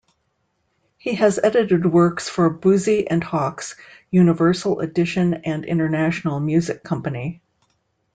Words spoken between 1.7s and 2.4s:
works